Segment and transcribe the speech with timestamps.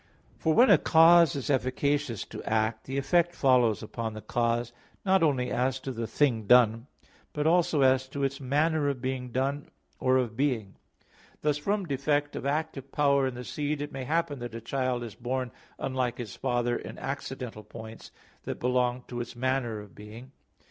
[0.39, 4.73] For when a cause is efficacious to act, the effect follows upon the cause,
[5.05, 6.87] not only as to the thing done,
[7.33, 9.69] but also as to its manner of being done
[9.99, 10.73] or of being.
[11.43, 15.03] Thus from defect of active power in the seed it may happen that a child
[15.03, 18.09] is born unlike its father in accidental points,
[18.41, 20.31] that belong to its manner of being.